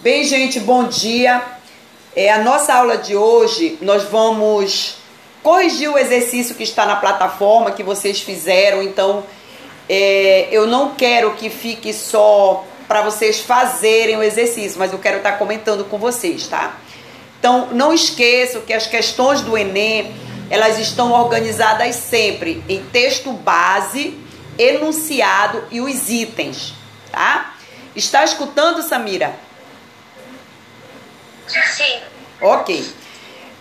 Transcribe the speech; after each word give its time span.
Bem, 0.00 0.24
gente, 0.24 0.58
bom 0.58 0.88
dia. 0.88 1.42
É, 2.14 2.30
a 2.32 2.38
nossa 2.38 2.74
aula 2.74 2.96
de 2.96 3.16
hoje, 3.16 3.78
nós 3.80 4.02
vamos 4.04 4.96
corrigir 5.42 5.88
o 5.88 5.96
exercício 5.96 6.54
que 6.54 6.62
está 6.62 6.84
na 6.84 6.96
plataforma 6.96 7.70
que 7.70 7.82
vocês 7.82 8.20
fizeram. 8.20 8.82
Então, 8.82 9.24
é, 9.88 10.48
eu 10.50 10.66
não 10.66 10.94
quero 10.94 11.34
que 11.34 11.48
fique 11.48 11.92
só 11.92 12.64
para 12.88 13.02
vocês 13.02 13.40
fazerem 13.40 14.16
o 14.16 14.22
exercício, 14.22 14.78
mas 14.78 14.92
eu 14.92 14.98
quero 14.98 15.18
estar 15.18 15.32
comentando 15.32 15.84
com 15.84 15.98
vocês, 15.98 16.46
tá? 16.46 16.76
Então, 17.38 17.68
não 17.72 17.92
esqueçam 17.92 18.60
que 18.62 18.72
as 18.72 18.86
questões 18.86 19.40
do 19.40 19.56
Enem, 19.56 20.14
elas 20.50 20.78
estão 20.78 21.12
organizadas 21.12 21.96
sempre 21.96 22.62
em 22.68 22.82
texto 22.84 23.32
base, 23.32 24.18
enunciado 24.58 25.64
e 25.70 25.80
os 25.80 26.10
itens, 26.10 26.74
tá? 27.10 27.51
Está 27.94 28.24
escutando, 28.24 28.82
Samira? 28.82 29.34
Sim. 31.46 32.00
Ok. 32.40 32.92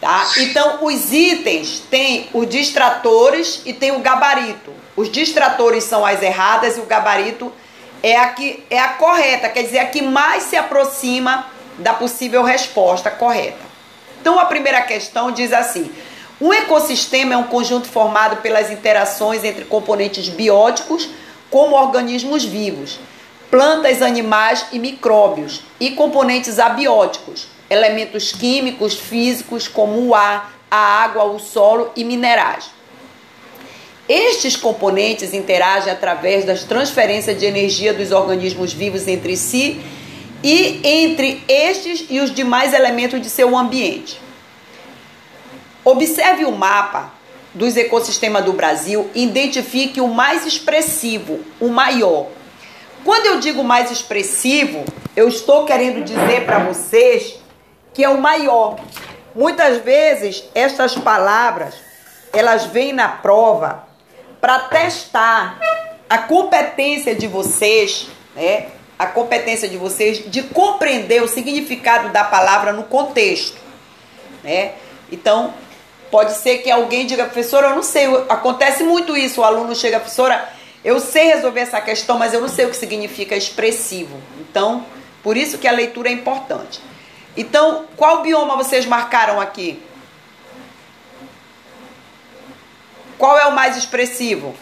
Tá? 0.00 0.30
Então, 0.38 0.84
os 0.84 1.12
itens 1.12 1.82
tem 1.90 2.28
os 2.32 2.48
distratores 2.48 3.62
e 3.64 3.72
tem 3.72 3.90
o 3.90 3.98
gabarito. 3.98 4.72
Os 4.94 5.10
distratores 5.10 5.84
são 5.84 6.06
as 6.06 6.22
erradas 6.22 6.76
e 6.76 6.80
o 6.80 6.86
gabarito 6.86 7.52
é 8.02 8.16
a, 8.16 8.28
que, 8.28 8.64
é 8.70 8.78
a 8.78 8.90
correta, 8.90 9.48
quer 9.48 9.62
dizer, 9.62 9.80
a 9.80 9.86
que 9.86 10.02
mais 10.02 10.44
se 10.44 10.56
aproxima 10.56 11.46
da 11.78 11.92
possível 11.92 12.44
resposta 12.44 13.10
correta. 13.10 13.58
Então, 14.20 14.38
a 14.38 14.44
primeira 14.44 14.82
questão 14.82 15.32
diz 15.32 15.52
assim: 15.52 15.90
um 16.40 16.52
ecossistema 16.52 17.34
é 17.34 17.36
um 17.36 17.44
conjunto 17.44 17.88
formado 17.88 18.36
pelas 18.36 18.70
interações 18.70 19.42
entre 19.42 19.64
componentes 19.64 20.28
bióticos, 20.28 21.08
como 21.50 21.74
organismos 21.74 22.44
vivos, 22.44 23.00
plantas, 23.50 24.02
animais 24.02 24.66
e 24.72 24.78
micróbios, 24.78 25.62
e 25.80 25.90
componentes 25.90 26.58
abióticos, 26.58 27.48
elementos 27.70 28.32
químicos, 28.32 28.94
físicos, 28.94 29.68
como 29.68 30.06
o 30.06 30.14
ar, 30.14 30.58
a 30.70 30.76
água, 30.76 31.24
o 31.24 31.38
solo 31.38 31.90
e 31.96 32.04
minerais. 32.04 32.70
Estes 34.08 34.56
componentes 34.56 35.34
interagem 35.34 35.92
através 35.92 36.44
das 36.44 36.64
transferências 36.64 37.38
de 37.38 37.44
energia 37.44 37.92
dos 37.92 38.10
organismos 38.10 38.72
vivos 38.72 39.06
entre 39.06 39.36
si 39.36 39.80
e 40.42 40.80
entre 40.82 41.42
estes 41.46 42.06
e 42.08 42.20
os 42.20 42.34
demais 42.34 42.72
elementos 42.72 43.20
de 43.20 43.28
seu 43.28 43.56
ambiente. 43.56 44.18
Observe 45.84 46.44
o 46.44 46.52
mapa 46.52 47.12
dos 47.52 47.76
ecossistemas 47.76 48.44
do 48.44 48.52
Brasil 48.52 49.10
e 49.14 49.24
identifique 49.24 50.00
o 50.00 50.08
mais 50.08 50.46
expressivo, 50.46 51.40
o 51.60 51.68
maior. 51.68 52.37
Quando 53.04 53.26
eu 53.26 53.40
digo 53.40 53.62
mais 53.64 53.90
expressivo, 53.90 54.84
eu 55.16 55.28
estou 55.28 55.64
querendo 55.64 56.04
dizer 56.04 56.44
para 56.44 56.58
vocês 56.60 57.38
que 57.94 58.04
é 58.04 58.08
o 58.08 58.20
maior. 58.20 58.78
Muitas 59.34 59.78
vezes 59.78 60.44
estas 60.54 60.94
palavras 60.94 61.74
elas 62.32 62.66
vêm 62.66 62.92
na 62.92 63.08
prova 63.08 63.88
para 64.40 64.60
testar 64.60 65.58
a 66.08 66.18
competência 66.18 67.14
de 67.14 67.26
vocês, 67.26 68.08
né? 68.34 68.68
A 68.98 69.06
competência 69.06 69.68
de 69.68 69.76
vocês 69.76 70.30
de 70.30 70.42
compreender 70.42 71.22
o 71.22 71.28
significado 71.28 72.08
da 72.10 72.24
palavra 72.24 72.72
no 72.72 72.84
contexto, 72.84 73.58
né? 74.42 74.72
Então, 75.10 75.54
pode 76.10 76.32
ser 76.32 76.58
que 76.58 76.70
alguém 76.70 77.06
diga, 77.06 77.24
professora, 77.24 77.68
eu 77.68 77.76
não 77.76 77.82
sei, 77.82 78.06
acontece 78.28 78.82
muito 78.82 79.16
isso, 79.16 79.40
o 79.40 79.44
aluno 79.44 79.74
chega, 79.74 80.00
professora, 80.00 80.48
eu 80.84 81.00
sei 81.00 81.24
resolver 81.24 81.60
essa 81.60 81.80
questão, 81.80 82.18
mas 82.18 82.32
eu 82.32 82.40
não 82.40 82.48
sei 82.48 82.66
o 82.66 82.70
que 82.70 82.76
significa 82.76 83.36
expressivo. 83.36 84.22
Então, 84.38 84.86
por 85.22 85.36
isso 85.36 85.58
que 85.58 85.66
a 85.66 85.72
leitura 85.72 86.08
é 86.08 86.12
importante. 86.12 86.80
Então, 87.36 87.86
qual 87.96 88.22
bioma 88.22 88.56
vocês 88.56 88.86
marcaram 88.86 89.40
aqui? 89.40 89.82
Qual 93.16 93.36
é 93.38 93.46
o 93.46 93.52
mais 93.52 93.76
expressivo? 93.76 94.56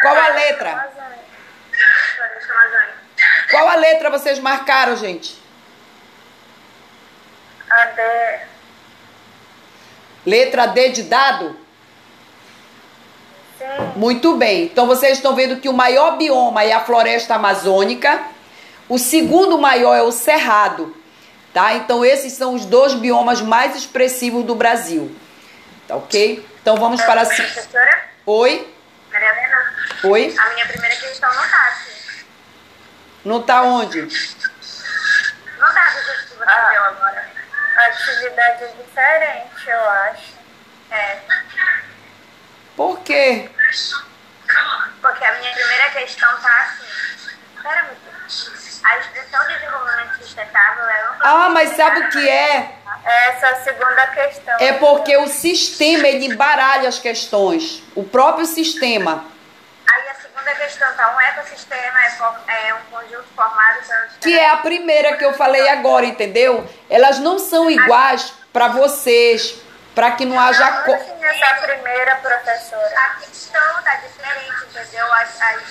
Qual 0.00 0.16
a 0.16 0.28
letra? 0.28 0.92
Qual 3.50 3.68
a 3.68 3.74
letra 3.76 4.10
vocês 4.10 4.38
marcaram, 4.38 4.96
gente? 4.96 5.40
A 7.70 7.84
D. 7.86 8.02
Letra 10.24 10.66
D 10.66 10.90
de 10.90 11.02
dado? 11.04 11.56
Sim. 13.58 13.64
Muito 13.96 14.36
bem. 14.36 14.64
Então 14.64 14.86
vocês 14.86 15.18
estão 15.18 15.34
vendo 15.34 15.60
que 15.60 15.68
o 15.68 15.72
maior 15.72 16.16
bioma 16.16 16.64
é 16.64 16.72
a 16.72 16.80
floresta 16.80 17.34
amazônica. 17.34 18.22
O 18.88 18.98
segundo 18.98 19.58
maior 19.58 19.94
é 19.94 20.02
o 20.02 20.12
cerrado, 20.12 20.94
tá? 21.54 21.74
Então 21.74 22.04
esses 22.04 22.32
são 22.32 22.54
os 22.54 22.64
dois 22.64 22.94
biomas 22.94 23.40
mais 23.40 23.74
expressivos 23.74 24.44
do 24.44 24.54
Brasil. 24.54 25.14
Tá 25.86 25.96
OK? 25.96 26.46
Então 26.60 26.76
vamos 26.76 27.00
para 27.02 27.22
a 27.22 27.26
Professora? 27.26 28.02
Oi? 28.26 28.68
Maria 29.10 29.28
Helena? 29.28 29.74
Oi? 30.04 30.34
A 30.38 30.54
minha 30.54 30.66
primeira 30.66 30.96
questão 30.96 31.28
não 31.32 31.42
tá 31.42 31.68
aqui. 31.68 31.92
Não 33.24 33.42
tá 33.42 33.62
onde? 33.62 34.08
Atividade 37.86 38.64
é 38.64 38.68
diferente, 38.68 39.68
eu 39.68 39.90
acho. 39.90 40.34
É. 40.90 41.18
Por 42.76 43.00
quê? 43.00 43.50
Porque 45.00 45.24
a 45.24 45.32
minha 45.38 45.52
primeira 45.52 45.90
questão 45.90 46.28
tá 46.40 46.62
assim. 46.62 47.36
Pera, 47.62 47.82
meu 47.84 47.94
Deus. 47.94 48.80
A 48.84 48.98
expressão 48.98 49.46
de 49.46 49.54
desenvolvimento 49.54 50.16
sustentável 50.18 50.84
é 50.84 51.10
uma 51.10 51.16
Ah, 51.46 51.50
mas 51.50 51.76
sabe 51.76 52.00
o 52.00 52.10
que 52.10 52.28
é? 52.28 52.76
Essa 53.04 53.46
é 53.46 53.50
a 53.50 53.62
segunda 53.62 54.06
questão. 54.08 54.56
É 54.60 54.72
porque 54.74 55.16
o 55.16 55.28
sistema 55.28 56.06
ele 56.06 56.26
embaralha 56.26 56.88
as 56.88 56.98
questões. 56.98 57.82
O 57.94 58.04
próprio 58.04 58.46
sistema. 58.46 59.24
Aí 60.44 60.52
a 60.52 60.56
questão 60.56 60.92
tá, 60.94 61.14
um 61.14 61.20
ecossistema 61.20 62.00
é, 62.02 62.68
é 62.68 62.74
um 62.74 62.80
conjunto 62.90 63.26
formado 63.34 63.86
pelos... 63.86 64.12
Que 64.20 64.38
é 64.38 64.50
a 64.50 64.56
primeira 64.58 65.16
que 65.16 65.24
eu 65.24 65.34
falei 65.34 65.68
agora, 65.68 66.04
entendeu? 66.06 66.68
Elas 66.90 67.18
não 67.18 67.38
são 67.38 67.70
iguais 67.70 68.32
para 68.52 68.68
vocês, 68.68 69.60
para 69.94 70.12
que 70.12 70.24
não 70.24 70.38
haja 70.38 70.82
co- 70.82 70.92
essa 70.94 71.54
primeira 71.66 72.16
professora. 72.16 72.98
A 72.98 73.08
questão 73.20 73.82
tá 73.82 73.94
diferente, 73.96 74.64
entendeu? 74.70 75.12
As, 75.14 75.40
as 75.40 75.62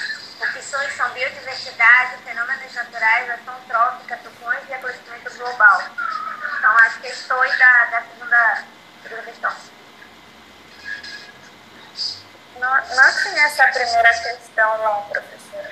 opções 0.41 0.95
são 0.95 1.09
biodiversidade, 1.09 2.17
fenômenos 2.25 2.73
naturais, 2.73 3.29
ação 3.29 3.55
trópica, 3.67 4.17
tufões 4.23 4.59
e 4.69 4.73
aquecimento 4.73 5.37
global. 5.37 5.83
São 6.61 6.77
as 6.77 6.95
questões 6.97 7.57
da, 7.57 7.85
da 7.85 8.01
segunda, 8.01 8.63
segunda 9.03 9.21
questão. 9.23 9.51
Não, 12.95 13.03
não 13.03 13.23
tinha 13.23 13.45
essa 13.45 13.63
primeira 13.67 14.13
questão 14.13 14.77
não, 14.79 15.01
professora. 15.03 15.71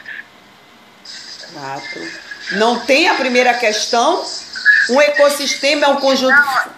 Não 2.52 2.80
tem 2.85 3.09
a 3.09 3.16
primeira 3.16 3.53
questão? 3.56 4.25
Um 4.90 5.02
ecossistema 5.02 5.85
é 5.85 5.90
um 5.90 5.97
conjunto. 6.00 6.35
Não, 6.35 6.74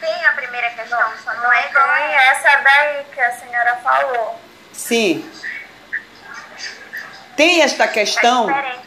tem 0.00 0.24
a 0.26 0.32
primeira 0.32 0.70
questão, 0.70 1.12
só 1.24 1.34
não 1.34 1.52
é 1.52 1.68
igual 1.68 1.88
a 1.88 1.96
Tem 1.96 2.14
essa. 2.14 2.48
essa 2.48 2.58
daí 2.62 3.04
que 3.12 3.20
a 3.20 3.32
senhora 3.38 3.76
falou. 3.82 4.40
Sim. 4.72 5.30
Tem 7.36 7.62
esta 7.62 7.84
É 7.84 7.88
questão? 7.88 8.46
diferente. 8.46 8.82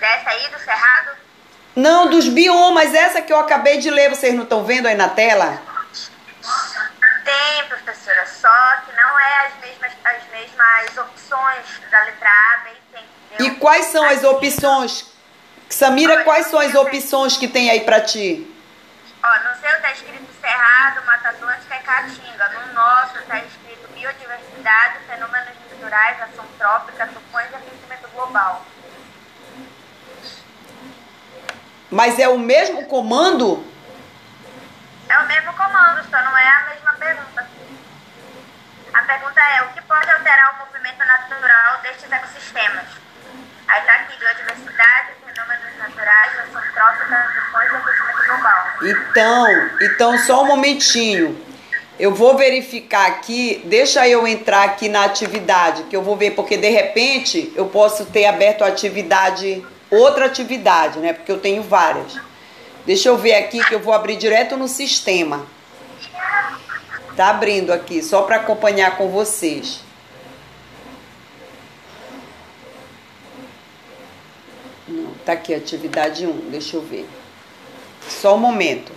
Dessa 0.00 0.30
aí 0.30 0.48
do 0.48 0.58
Cerrado? 0.58 1.10
Não, 1.76 2.08
dos 2.08 2.28
biomas, 2.28 2.94
essa 2.94 3.20
que 3.22 3.32
eu 3.32 3.38
acabei 3.40 3.78
de 3.78 3.90
ler, 3.90 4.08
vocês 4.10 4.34
não 4.34 4.42
estão 4.44 4.64
vendo 4.64 4.86
aí 4.86 4.94
na 4.94 5.08
tela? 5.08 5.60
Tem, 7.24 7.64
professora, 7.68 8.26
só 8.26 8.76
que 8.86 8.92
não 8.94 9.18
é 9.18 9.46
as 9.46 9.54
mesmas, 9.60 9.92
as 10.44 10.50
mesmas 10.50 10.98
opções 10.98 11.80
da 11.90 12.00
letra 12.04 12.28
A, 12.28 12.58
B 12.64 12.70
e 12.70 13.36
C, 13.36 13.44
E 13.44 13.50
quais 13.56 13.86
são 13.86 14.04
as 14.04 14.22
opções? 14.22 15.12
Samira, 15.68 16.22
quais 16.24 16.46
são 16.46 16.60
as 16.60 16.74
opções 16.74 17.36
que 17.36 17.48
tem 17.48 17.70
aí 17.70 17.80
para 17.80 18.00
ti? 18.00 18.50
Ó, 19.22 19.48
no 19.48 19.60
seu 19.60 19.80
tá 19.80 19.90
escrito 19.92 20.28
Cerrado, 20.40 21.04
Mata 21.06 21.30
Atlântica 21.30 21.76
e 21.76 21.78
Caatinga. 21.80 22.48
No 22.50 22.74
nosso 22.74 23.14
tá 23.26 23.38
escrito 23.38 23.88
Biodiversidade, 23.94 24.98
Fenômenos 25.08 25.54
Naturais, 25.70 26.22
Ação 26.22 26.44
Trópica, 26.58 27.06
Tufões 27.06 27.50
e 27.50 27.54
Aquecimento 27.54 28.08
Global. 28.12 28.64
Mas 31.90 32.18
é 32.18 32.28
o 32.28 32.38
mesmo 32.38 32.86
comando? 32.86 33.64
É 35.08 35.18
o 35.18 35.26
mesmo 35.26 35.52
comando, 35.54 36.04
só 36.10 36.22
não 36.22 36.36
é 36.36 36.48
a 36.48 36.66
mesma 36.70 36.92
pergunta. 36.94 37.48
A 38.92 39.02
pergunta 39.02 39.40
é, 39.40 39.62
o 39.62 39.68
que 39.72 39.82
pode 39.82 40.10
alterar 40.10 40.54
o 40.54 40.66
movimento 40.84 40.98
natural 41.06 41.80
destes 41.82 42.12
ecossistemas? 42.12 42.84
Aí 43.66 43.80
tá 43.82 43.94
aqui, 43.94 44.18
biodiversidade, 44.18 45.08
fenômenos 45.24 45.78
naturais, 45.78 46.32
ação 46.40 46.62
trópica, 46.74 47.32
tufões 47.34 47.72
e 47.72 47.76
aquecimento 47.76 48.26
global. 48.26 48.66
Então, 48.82 49.70
então 49.80 50.18
só 50.18 50.42
um 50.42 50.46
momentinho. 50.46 51.44
Eu 51.98 52.12
vou 52.12 52.36
verificar 52.36 53.06
aqui, 53.06 53.62
deixa 53.64 54.06
eu 54.06 54.26
entrar 54.26 54.64
aqui 54.64 54.88
na 54.88 55.04
atividade, 55.04 55.84
que 55.84 55.96
eu 55.96 56.02
vou 56.02 56.16
ver, 56.16 56.32
porque 56.32 56.56
de 56.56 56.68
repente 56.68 57.52
eu 57.56 57.66
posso 57.66 58.04
ter 58.06 58.26
aberto 58.26 58.64
atividade, 58.64 59.64
outra 59.90 60.26
atividade, 60.26 60.98
né? 60.98 61.12
Porque 61.12 61.30
eu 61.32 61.40
tenho 61.40 61.62
várias. 61.62 62.18
Deixa 62.84 63.08
eu 63.08 63.16
ver 63.16 63.34
aqui 63.36 63.64
que 63.64 63.74
eu 63.74 63.80
vou 63.80 63.94
abrir 63.94 64.16
direto 64.16 64.56
no 64.56 64.68
sistema. 64.68 65.46
Tá 67.16 67.30
abrindo 67.30 67.72
aqui, 67.72 68.02
só 68.02 68.22
para 68.22 68.36
acompanhar 68.36 68.96
com 68.96 69.08
vocês. 69.08 69.84
Não, 74.86 75.10
tá 75.24 75.32
aqui 75.32 75.54
atividade 75.54 76.26
1, 76.26 76.50
deixa 76.50 76.76
eu 76.76 76.82
ver. 76.82 77.08
Só 78.08 78.36
um 78.36 78.38
momento. 78.38 78.92